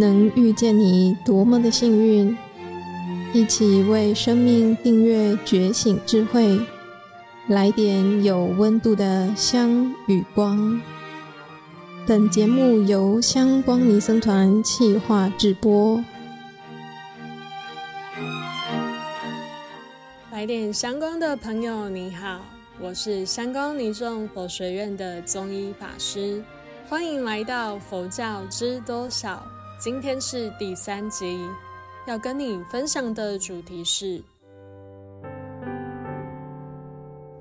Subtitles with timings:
[0.00, 2.36] 能遇见你多么的幸运！
[3.34, 6.58] 一起为生命订阅觉醒智慧，
[7.48, 10.80] 来点有温度的香与光。
[12.06, 16.02] 本节目由香光尼僧团企划制播。
[20.32, 22.40] 来点香光的朋友，你好，
[22.80, 26.42] 我是香光尼众佛学院的宗一法师，
[26.88, 29.46] 欢迎来到佛教知多少。
[29.80, 31.40] 今天是第三集，
[32.06, 34.22] 要跟你分享的主题是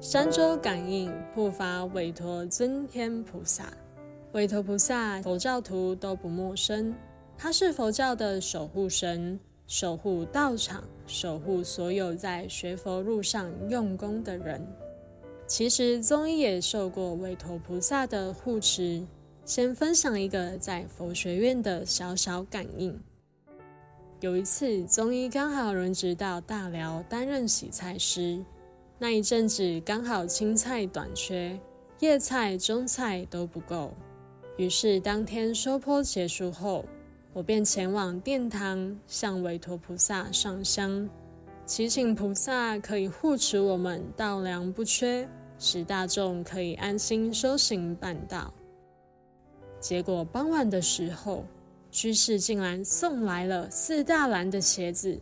[0.00, 3.64] 三周感应护法韦驮尊天菩萨。
[4.30, 6.94] 韦驮菩萨，佛教徒都不陌生，
[7.36, 14.64] 他是佛教的守护神，守护道场，守护所有在学佛路上用功的人。
[15.48, 19.04] 其实宗一也受过韦驮菩萨的护持。
[19.50, 22.96] 先分享一个在佛学院的小小感应。
[24.20, 28.40] 有一次，宗一刚好轮值到大寮担任洗菜师，
[28.96, 31.58] 那一阵子刚好青菜短缺，
[31.98, 33.92] 叶菜、中菜都不够。
[34.56, 36.84] 于是当天收坡结束后，
[37.32, 41.10] 我便前往殿堂向韦陀菩萨上香，
[41.66, 45.28] 祈请菩萨可以护持我们稻粮不缺，
[45.58, 48.54] 使大众可以安心修行办道。
[49.80, 51.44] 结果傍晚的时候，
[51.90, 55.18] 居士竟然送来了四大篮的茄子，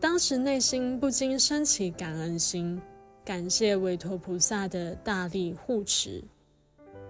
[0.00, 2.80] 当时内心不禁升起感恩心，
[3.24, 6.24] 感谢韦陀菩萨的大力护持。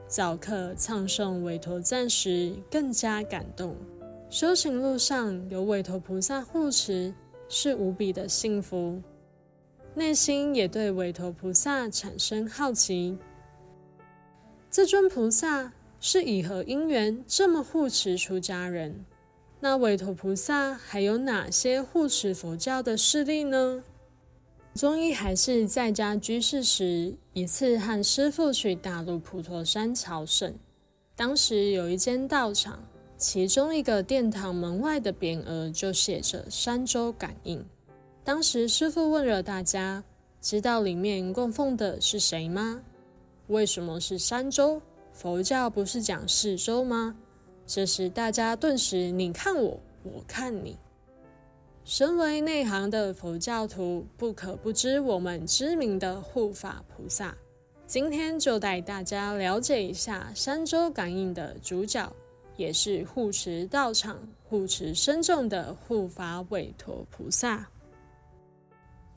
[0.09, 3.77] 早课唱诵韦陀赞时，更加感动。
[4.29, 7.15] 修行路上有韦陀菩萨护持，
[7.49, 9.01] 是无比的幸福。
[9.95, 13.17] 内心也对韦陀菩萨产生好奇。
[14.71, 15.73] 这尊菩萨
[16.07, 19.07] 是以何因缘这么护持出家人？
[19.59, 23.83] 那韦陀菩萨还有哪些护持佛教的势力呢？
[24.75, 30.55] 宗一还是在家居士时，一次和师父去大陆普陀山朝圣。
[31.17, 32.79] 当时有一间道场，
[33.17, 37.65] 其中一个殿堂门外的匾额就写着“三周感应”。
[38.23, 40.05] 当时师父问了大家
[40.43, 42.83] ：“知道里面供奉的是谁吗？
[43.47, 44.83] 为什么是三周？
[45.15, 47.17] 佛教不是讲四周吗？”
[47.67, 50.77] 这时大家顿时你看我，我看你。
[51.87, 57.35] 身为内行的佛教徒，不可不知我们知名的护法菩萨。
[57.87, 62.11] 今天就带大家了解一下三周感应的主角，
[62.57, 67.67] 也是护持道场、护持身众的护法韦陀菩萨。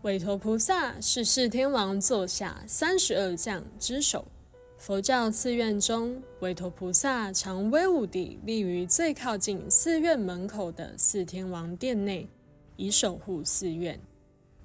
[0.01, 4.25] 韦陀菩萨是四天王座下三十二将之首。
[4.77, 12.27] 佛教寺院中，韦陀菩萨常威武地立于最靠近寺院门口的四天王殿内。
[12.77, 13.99] 以守护寺院，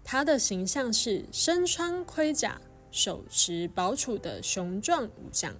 [0.04, 5.50] 他的形象是身穿盔甲、手持宝杵的雄壮武将。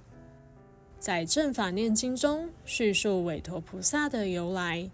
[0.99, 4.91] 在《正法念经》中叙述韦陀菩萨的由来，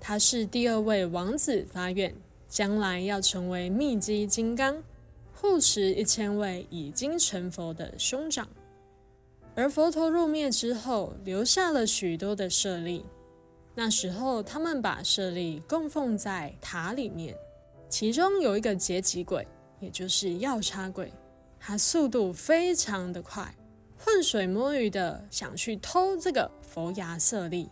[0.00, 2.14] 他是第二位王子发愿，
[2.48, 4.82] 将来要成为密积金刚，
[5.34, 8.48] 护持一千位已经成佛的兄长。
[9.54, 13.04] 而佛陀入灭之后，留下了许多的舍利。
[13.74, 17.34] 那时候，他们把舍利供奉在塔里面，
[17.88, 19.46] 其中有一个劫吉鬼，
[19.78, 21.12] 也就是药叉鬼，
[21.58, 23.54] 他速度非常的快，
[23.98, 27.68] 浑水摸鱼的想去偷这个佛牙舍利。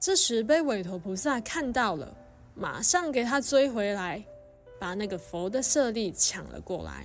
[0.00, 2.16] 这时被韦陀菩萨看到了，
[2.54, 4.24] 马上给他追回来，
[4.78, 7.04] 把那个佛的舍利抢了过来。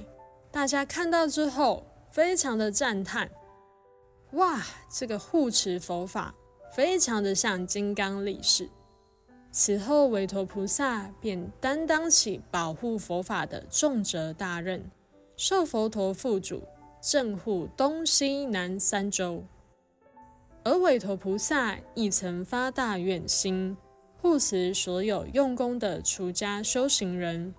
[0.52, 3.30] 大家看到之后，非常的赞叹：
[4.34, 6.36] 哇，这个护持佛法。
[6.76, 8.68] 非常的像金刚力士。
[9.52, 14.90] 此后，韦陀菩萨便担当起保护佛法的重责大任，
[15.38, 16.64] 受佛陀付嘱，
[17.00, 19.44] 镇护东西南三洲。
[20.64, 23.78] 而韦陀菩萨亦曾发大愿心，
[24.18, 27.54] 护持所有用功的出家修行人，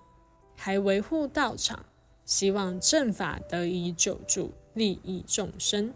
[0.57, 1.85] 还维护道场，
[2.25, 5.93] 希望正法得以久住，利益众生。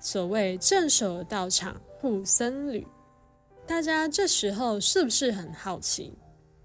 [0.00, 1.80] 所谓镇守道场。
[2.00, 2.86] 护僧侣，
[3.66, 6.12] 大家这时候是不是很好奇？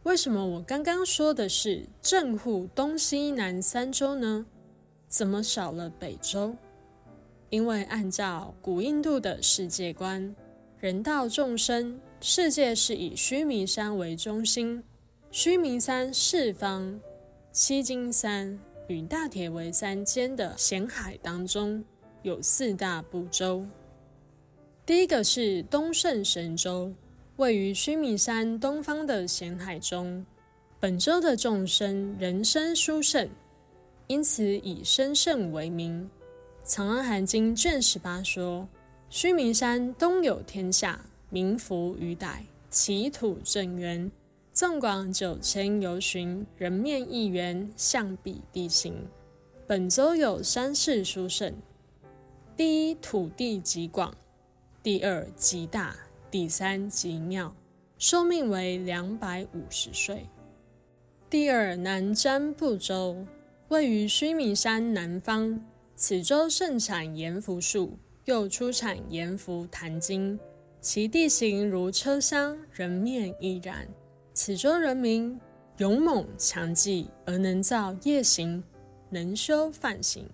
[0.03, 4.45] 为什么我刚刚说的是镇护东西南三洲呢？
[5.07, 6.55] 怎么少了北洲？
[7.49, 10.35] 因为按照古印度的世界观，
[10.77, 14.83] 人道众生，世界是以须弥山为中心，
[15.31, 16.99] 须弥山四方
[17.51, 21.83] 七金山与大铁围山间的咸海当中，
[22.23, 23.63] 有四大部洲。
[24.85, 26.91] 第一个是东胜神州，
[27.35, 30.25] 位于须弥山东方的咸海中。
[30.79, 33.29] 本州的众生人身殊胜，
[34.07, 36.09] 因此以身胜为名。
[36.69, 38.67] 《长安含经》卷十八说：
[39.09, 40.99] 须弥山东有天下，
[41.29, 42.39] 名福于傣，
[42.69, 44.11] 其土正圆，
[44.51, 48.95] 纵广九千由旬，人面一圆，象比地形。
[49.65, 51.53] 本州有三世殊胜：
[52.55, 54.11] 第一，土地极广；
[54.83, 55.95] 第二，极大；
[56.29, 57.51] 第三，极妙。
[57.97, 60.27] 寿命为两百五十岁。
[61.31, 63.25] 第二，南瞻部洲，
[63.69, 65.59] 位于须弥山南方，
[65.95, 70.39] 此洲盛产盐浮树，又出产盐浮檀金，
[70.79, 73.87] 其地形如车厢，人面亦然。
[74.35, 75.39] 此洲人民
[75.77, 78.63] 勇猛强记，而能造业行。
[79.09, 80.27] 能修梵行，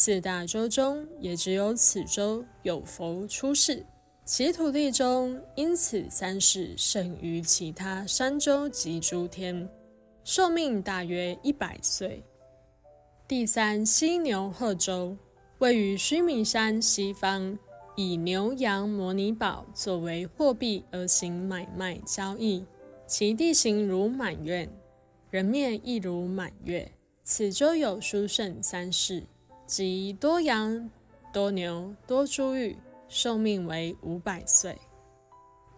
[0.00, 3.84] 四大洲中也只有此洲有佛出世，
[4.24, 9.68] 其土地中因此三世胜于其他三洲及诸天，
[10.22, 12.22] 寿命大约一百岁。
[13.26, 15.16] 第三，西牛贺洲
[15.58, 17.58] 位于须弥山西方，
[17.96, 22.64] 以牛羊摩尼宝作为货币而行买卖交易，
[23.08, 24.68] 其地形如满月，
[25.28, 26.88] 人面亦如满月。
[27.24, 29.24] 此洲有殊胜三世，
[29.68, 30.88] 即多羊、
[31.30, 32.74] 多牛、多珠玉，
[33.06, 34.74] 寿命为五百岁。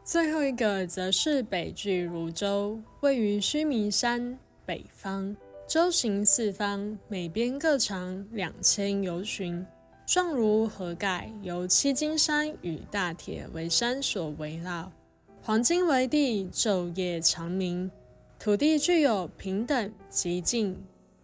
[0.04, 5.34] 最后一个则是北俱芦洲，位于须弥山北方，
[5.66, 9.66] 洲形四方，每边各长两千由旬，
[10.06, 14.92] 状如盒盖，由七金山与大铁围山所围绕，
[15.42, 17.90] 黄金为地，昼夜长明，
[18.38, 20.80] 土地具有平等、极静。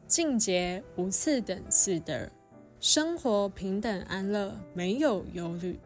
[0.09, 2.31] 净洁无次等四德，
[2.89, 5.77] 生活平等安乐，没有忧虑，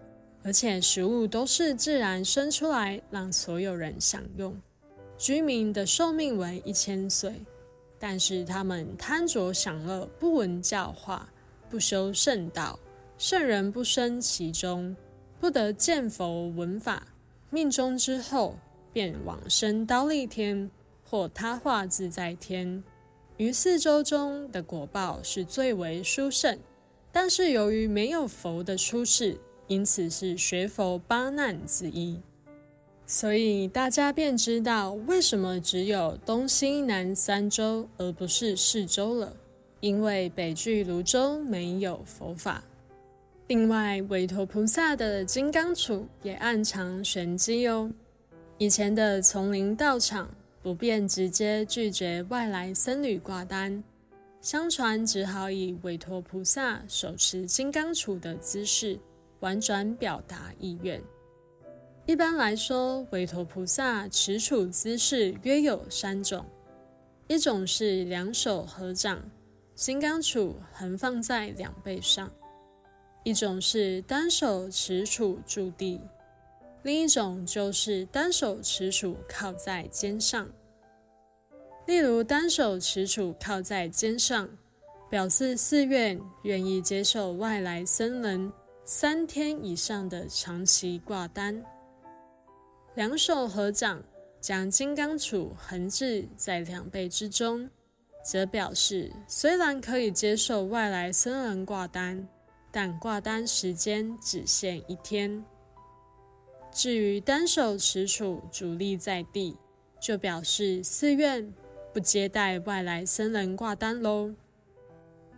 [0.42, 4.54] 而且食物都是自然生出来，让所有人享用。
[5.16, 7.40] 居民的寿命为一千岁，
[7.98, 11.26] 但是他们贪着享乐，不闻教化，
[11.70, 12.78] 不修圣道，
[13.16, 14.94] 圣人不生其中，
[15.40, 17.06] 不得见佛闻法，
[17.48, 18.54] 命终之后
[18.92, 20.70] 便往生刀利天
[21.02, 22.84] 或他化自在天。
[23.38, 26.58] 于四洲中的果报是最为殊胜，
[27.12, 29.36] 但是由于没有佛的出世，
[29.66, 32.20] 因此是学佛八难之一。
[33.06, 39.36] 所以大家便知道为什么只有东西南三州，而不是四州了。
[39.80, 42.62] 因为北俱芦州没有佛法。
[43.48, 47.90] 另外，韦陀菩萨的金刚杵也暗藏玄机哦。
[48.58, 50.28] 以前的丛林道场。
[50.62, 53.82] 不便直接拒绝外来僧侣挂单，
[54.40, 58.98] 相传只好以韦陀菩萨手持金刚杵的姿势，
[59.40, 61.02] 婉转表达意愿。
[62.06, 66.46] 一般来说，韦陀菩萨持杵姿势约有三种：
[67.28, 69.22] 一种是两手合掌，
[69.74, 72.26] 金刚杵横放在两背上；
[73.24, 76.00] 一种是单手持杵驻地。
[76.82, 80.48] 另一种就是单手持杵靠在肩上，
[81.90, 84.48] 例如单手持杵靠在肩上，
[85.10, 88.52] 表示寺院愿意接受外来僧人
[88.84, 91.60] 三天以上的长期挂单；
[92.94, 94.00] 两手合掌，
[94.40, 97.68] 将金刚杵横置在两背之中，
[98.24, 102.28] 则表示虽然可以接受外来僧人挂单，
[102.70, 105.44] 但挂单时间只限一天。
[106.70, 109.56] 至于单手持杵伫立在地，
[110.00, 111.52] 就表示寺院
[111.92, 114.32] 不接待外来僧人挂单喽。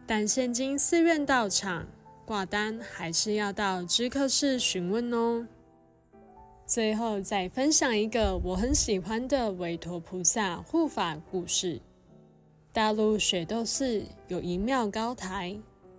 [0.06, 1.86] 但现今寺院道场
[2.24, 5.46] 挂单还是要到知客室询问哦。
[6.66, 11.80] 最后再分享一个我很喜欢的韦陀菩萨护法故事。
[12.72, 15.54] 大陆雪窦寺有一妙高台，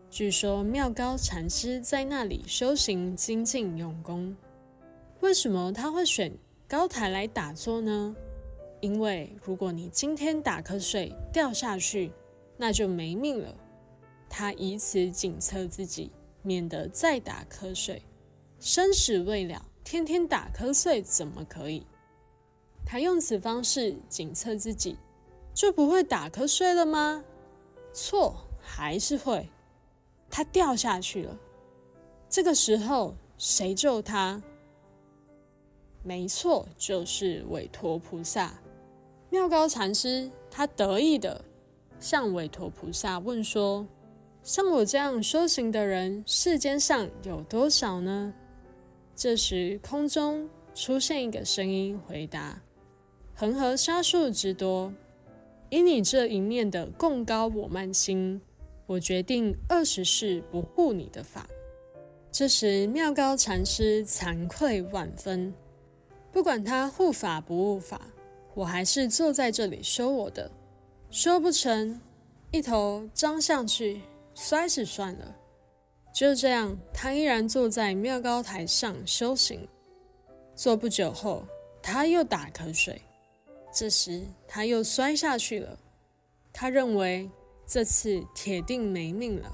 [0.09, 4.35] 据说妙高禅师在那里修行精进用功。
[5.19, 6.31] 为什么他会选
[6.67, 8.15] 高台来打坐呢？
[8.83, 12.11] 因为如果你今天打瞌睡掉下去，
[12.57, 13.55] 那就没命了。
[14.29, 16.11] 他以此警策自己，
[16.41, 18.01] 免得再打瞌睡。
[18.59, 21.87] 生死未了，天天打瞌睡怎么可以？
[22.85, 24.97] 他用此方式警策自己，
[25.53, 27.23] 就不会打瞌睡了吗？
[27.93, 29.47] 错，还是会。
[30.29, 31.39] 他掉下去了。
[32.29, 34.43] 这个时候谁救他？
[36.03, 38.59] 没错，就是韦驮菩萨。
[39.33, 41.43] 妙高禅师他得意的
[41.99, 43.83] 向韦陀菩萨问说
[44.43, 48.31] ：“像我这样修行的人，世间上有多少呢？”
[49.15, 52.61] 这时，空中出现一个声音回答
[53.33, 54.93] ：“恒河沙数之多，
[55.71, 58.39] 以你这一念的贡高我慢心，
[58.85, 61.47] 我决定二十世不护你的法。”
[62.31, 65.51] 这时，妙高禅师惭愧万分，
[66.31, 67.99] 不管他护法不护法，
[68.53, 70.49] 我还是坐在这里修我的，
[71.09, 71.99] 修不成，
[72.51, 74.01] 一头栽下去，
[74.35, 75.35] 摔死算了。
[76.13, 79.67] 就这样，他依然坐在妙高台上修行。
[80.55, 81.43] 坐不久后，
[81.81, 83.01] 他又打瞌睡。
[83.73, 85.75] 这时，他又摔下去了。
[86.53, 87.27] 他认为
[87.65, 89.51] 这次铁定没命了。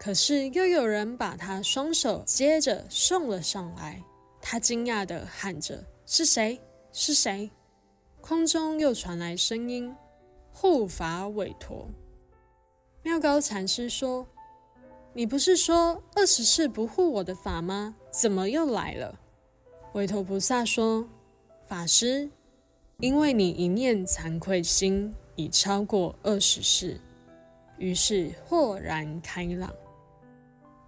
[0.00, 4.02] 可是，又有人把他双手接着送了上来。
[4.42, 6.60] 他惊讶地喊着：“是谁？
[6.92, 7.48] 是谁？”
[8.20, 9.94] 空中又传来声音
[10.52, 11.88] ：“护法韦驮。”
[13.02, 14.26] 妙高禅师说。
[15.12, 17.96] 你不是说二十世不护我的法吗？
[18.12, 19.18] 怎么又来了？
[19.92, 21.04] 韦陀菩萨说
[21.66, 22.30] ：“法师，
[22.98, 27.00] 因为你一念惭愧心已超过二十世，
[27.76, 29.74] 于是豁然开朗。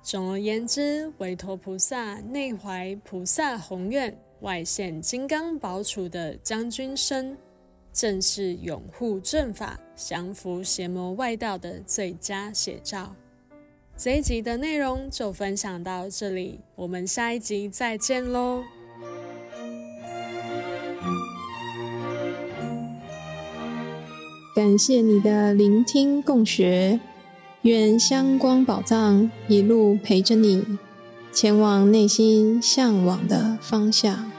[0.03, 7.37] 总而言之，韦陀菩萨内怀菩萨宏愿，外现金刚宝杵的将军身，
[7.93, 13.15] 正是拥护正法、降伏邪魔外道的最佳写照。”
[13.97, 18.65] 这一集的内容就分享到这里，我们下一集再见喽！
[24.57, 26.99] 感谢你的聆听共学，
[27.63, 30.79] 愿香光宝藏一路陪着你，
[31.33, 34.32] 前往内心向往的方向。